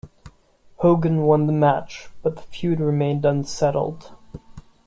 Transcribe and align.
Hogan 0.77 1.25
won 1.27 1.45
the 1.45 1.53
match, 1.53 2.09
but 2.23 2.35
the 2.35 2.41
feud 2.41 2.79
remained 2.79 3.23
unsettled. 3.23 4.15